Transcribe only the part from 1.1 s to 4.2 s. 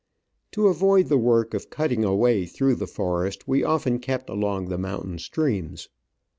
work of cutting a way through the forest we often